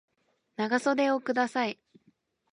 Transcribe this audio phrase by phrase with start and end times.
[0.55, 1.77] 長袖をください